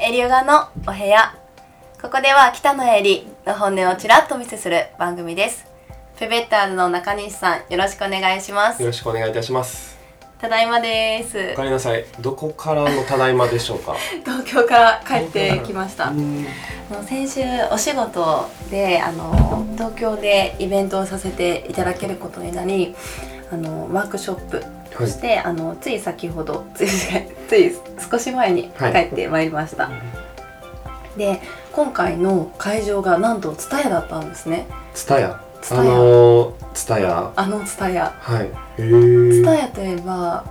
[0.00, 1.34] エリヨガのお部屋。
[2.00, 5.66] ここでは北野エリの本音をちらっとお見せする番組です。
[6.18, 8.80] ペベッターズの中西さんよろしくお願いします。
[8.82, 9.98] よろしくお願いいたします。
[10.40, 11.50] ただいまです。
[11.54, 12.04] おかえりなさい。
[12.20, 13.96] どこからのただいまでしょうか？
[14.24, 16.12] 東京から帰ってきました。
[17.08, 17.40] 先週
[17.72, 22.94] お仕事であの東京でイベントをさせていただけることになり
[23.50, 24.62] あのワークショップ
[24.96, 26.88] そして、あのつい先ほど つい
[27.48, 27.72] つい
[28.10, 29.06] 少し前に帰はい。
[29.06, 29.90] ってまいりました、
[31.16, 31.40] で
[31.72, 34.66] 今回の会場がなんと蔦屋だったんですね。
[34.94, 38.12] ツタヤツタヤあのツタヤあの蔦屋。
[38.18, 38.44] はい。
[38.46, 40.44] へえ蔦屋といえば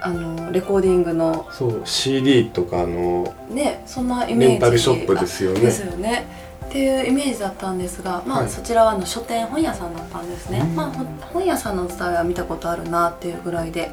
[0.00, 5.58] あのレコーディングのそう CD とかのねそんなイメージレンタルショップですよね。
[5.58, 6.26] あですよね
[6.68, 8.48] っていうイメージだったんですが、まあはい。
[8.48, 10.74] そちらはあの書店本屋さんだったんですね、うん。
[10.74, 13.90] まあほ本屋さんの伝えは見たことあるなっていうぐらいで。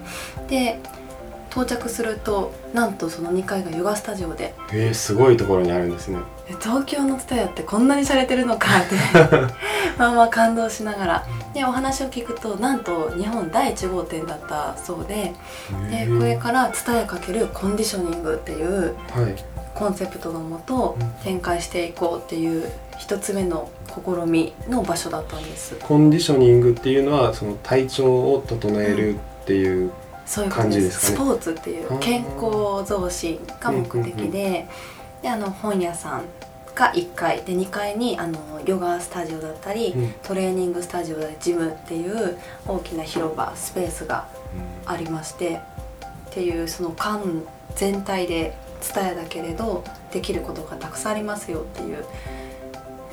[0.48, 0.80] で
[1.53, 4.55] 到着するとなんとその2階がヨガスタジオで。
[4.71, 6.17] えー、すごいところにあるんですね。
[6.48, 8.95] え東京の蔦屋ってこんなに洒落てるのかって。
[9.99, 11.27] まあまあ感動しながら。
[11.54, 15.13] でお話を聞くとなんと日本第1号店だったそうで。
[15.91, 19.35] へでーこれから蔦屋×コンディショニングっていうはい。
[19.76, 21.07] コンセプトのもとうん。
[21.23, 25.76] 展開していこうっていう一つ目の試みの場所だったんです。
[25.76, 29.91] コンディショニングっていうのはその体調を整えるっていう、
[30.26, 31.16] そういうことで感じですね。
[31.16, 34.68] スポーツっていう健康増進が目的で,、
[35.21, 36.24] であの本屋さん
[36.76, 40.13] が1階で2階にあのヨガスタジオだったり、うん。
[40.24, 44.27] トレーニングスタジオだったりジムっていう大きな広場スペースが
[44.85, 45.62] ありまして
[46.29, 47.21] っていうその間
[47.76, 48.57] 全体で
[48.94, 52.05] 伝えだけれどできることがたくさんありますよっていう。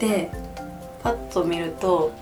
[0.00, 0.30] で
[1.02, 2.12] パッと見ると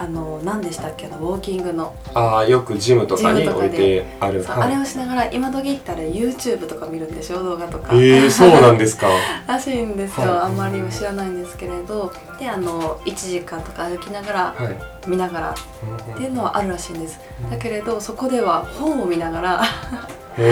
[0.00, 1.06] あの何でしたっけ？
[1.06, 1.92] あのウォーキングの。
[2.14, 4.44] ああよくジムとかに置いてある。
[4.48, 9.08] あれをしながら今時行ったら YouTube とか見るんでしょ動画とか、えー、そうなんですか。
[9.48, 10.38] らしいんですよ、はい。
[10.42, 12.12] あんまり知らないんですけれど。
[12.38, 14.76] であの1時間とか歩きながらはい。
[15.08, 15.50] 見ながら。
[15.50, 17.18] っていうのはあるらしいんです。
[17.50, 19.62] だけれどそこでは本を見ながら。
[20.34, 20.42] って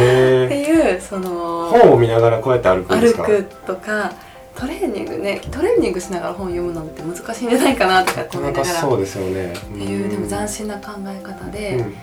[0.63, 3.23] いうその本を見ながらこうやって歩くんですか？
[3.23, 4.11] 歩くとか
[4.57, 9.53] トレーニングねトレーニングしながら本読むなんて難しいんじゃないかなとかって思いながらそうですよね。
[9.53, 11.95] っていうでも斬新な考え方で、うん。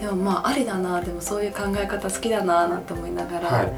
[0.00, 3.66] でもまあありだなでもそういう考え方好きだななんて思いながら、はい。
[3.66, 3.70] っ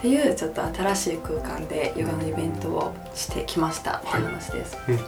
[0.00, 4.20] ていうちょっと新しい空間でヨガのイベントをしてきましたってい。
[4.22, 4.78] う話です。
[4.88, 5.00] うんうん。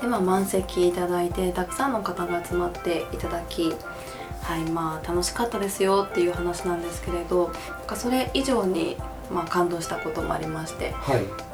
[0.00, 3.72] でまあ満席いただいてたくさんの方が集まっていただき
[4.42, 7.52] はいまあ楽しかったですよっていう話なんですけれど
[7.94, 8.96] それ以上に
[9.30, 11.47] まあ感動したこともありましてはい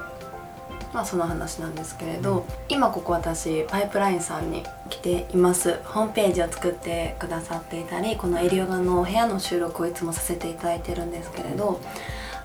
[0.95, 5.81] まあその話なんですけれど、今ここ私パイプラインさんに来ています。
[5.85, 11.81] ホームページを作ってくださっていたりこのエリオガのお部屋の収録をいつもさせていただいてるんですけれど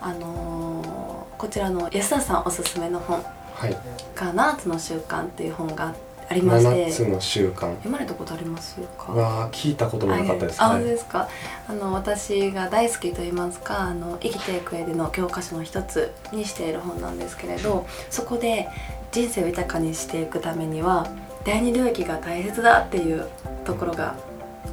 [0.02, 3.24] あのーこちらの安田さんおすすめの本
[3.54, 3.72] はい。
[4.16, 5.94] が「7つの習慣」っていう本があ
[6.34, 6.88] りまして。
[6.88, 7.74] 7つの習慣。
[7.76, 9.12] 読まれたことありますか？
[9.12, 11.28] は聞いたこともなかったですあ、はいですか？
[11.68, 18.68] あの私が大好きと言いますか、あの生きていく上での教科書の一つにしている本なんですけれど、そこで
[19.12, 21.08] 人生を豊かにしていくためには
[21.46, 23.28] 第二領域が大切だっていう
[23.66, 24.16] ところが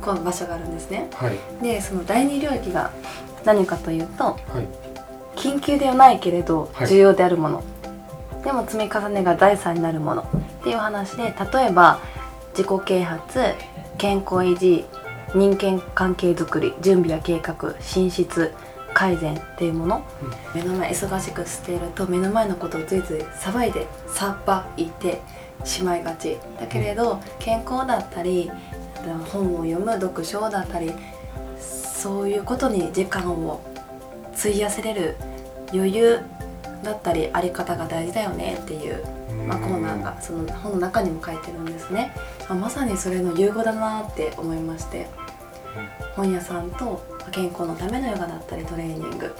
[0.00, 1.08] この場所があるんですね。
[1.14, 1.38] はい。
[1.62, 2.90] で、その第二領域が
[3.44, 4.38] 何かというと、はい。
[5.36, 6.88] 緊急ではないけれどはい。
[6.88, 7.64] 重要であるもの、
[8.42, 10.26] でも積み重ねが財産になるもの
[10.66, 12.00] っていう話で例えば
[12.50, 13.38] 自己啓発
[13.98, 14.84] 健康維持
[15.32, 18.52] 人間関係づくり準備や計画進出
[18.92, 20.06] 改善っていうもの、
[20.54, 25.20] 目の前忙しくしていると目の前のことをついつい騒いでさばいて
[25.64, 26.38] しまいがち。
[26.58, 28.50] だけれど健康だったり
[29.30, 30.92] 本を読む読書だったり
[31.60, 33.60] そういうことに時間を
[34.34, 35.16] 費やせれる
[35.72, 36.20] 余裕
[36.82, 39.04] だったりあり方が大事だよねっていう、
[39.46, 42.12] まあ、コーナーがその本の中にも書いてるんですね、
[42.48, 45.06] まあまさにそれの融合だなって思いまして。
[46.14, 49.34] 本屋さんと健康のためのヨガだったりトレーニング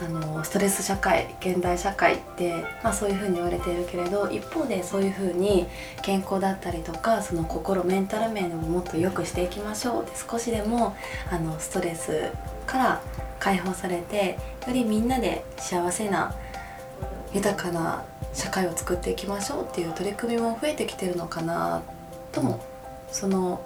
[0.00, 5.66] あのストレス社会現代社会って、まあ、そういうふうに言われているけれど一方でそういうふうに
[6.02, 10.04] 健康だったりとかその心メンタル面でももっと良くしていきましょう。
[10.04, 10.96] で少しでも
[11.30, 12.32] あのストレス
[12.66, 13.02] から
[13.38, 16.34] 解放されてよりみんなで幸せな
[17.32, 19.68] 豊かな社会を作っていきましょう。
[19.70, 21.82] っていう取り組みも増えてきてるのかな
[22.32, 22.60] とも
[23.12, 23.60] その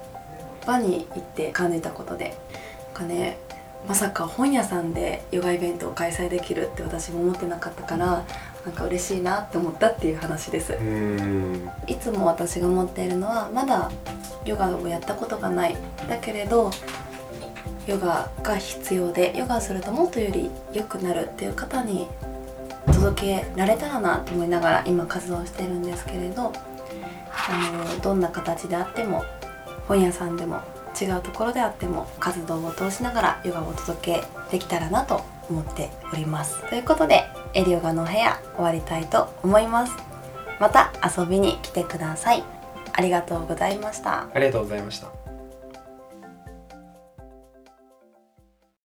[0.67, 2.37] 場に行って感じたことで。
[2.99, 3.37] なんかね
[3.87, 8.23] まさか本屋さんでヨガイベントを開催できるって私も思ってなかったから
[8.65, 10.77] なんか嬉しいなって思ったっていう話です。
[11.87, 13.89] いつも私が思っているのはまだ
[14.45, 15.77] ヨガをやったことがない。
[16.07, 16.71] だけれど
[17.87, 22.07] ヨガが必要でヨガするともっとより良くなるっていう方に
[22.93, 26.53] 届けられたらなと思いながら今活動してるんですけれど
[27.31, 29.23] あのどんな形であっても
[29.87, 30.61] 本屋さんでも
[30.99, 36.67] 違うところであっても活動を通しながらヨガをお届けできたらなと思っております。
[36.69, 39.93] ということでエリヨガの部屋終わりたいと思います。
[40.59, 42.43] また遊びに来てください。
[42.93, 44.27] ありがとうございました。
[44.33, 45.18] ありがとうございました。